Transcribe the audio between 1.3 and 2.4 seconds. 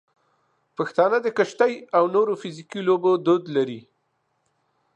کشتۍ او نورو